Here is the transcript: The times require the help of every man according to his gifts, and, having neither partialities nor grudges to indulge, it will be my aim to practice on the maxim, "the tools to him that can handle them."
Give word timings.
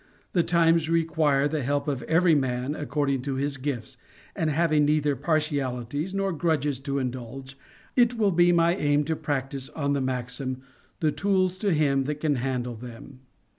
The 0.33 0.41
times 0.41 0.89
require 0.89 1.47
the 1.47 1.61
help 1.61 1.87
of 1.87 2.01
every 2.07 2.33
man 2.33 2.73
according 2.73 3.21
to 3.21 3.35
his 3.35 3.57
gifts, 3.57 3.97
and, 4.35 4.49
having 4.49 4.83
neither 4.83 5.15
partialities 5.15 6.11
nor 6.11 6.33
grudges 6.33 6.79
to 6.79 6.97
indulge, 6.97 7.55
it 7.95 8.15
will 8.17 8.31
be 8.31 8.51
my 8.51 8.75
aim 8.75 9.03
to 9.03 9.15
practice 9.15 9.69
on 9.69 9.93
the 9.93 10.01
maxim, 10.01 10.63
"the 11.01 11.11
tools 11.11 11.59
to 11.59 11.71
him 11.71 12.05
that 12.05 12.19
can 12.19 12.37
handle 12.37 12.73
them." 12.75 13.19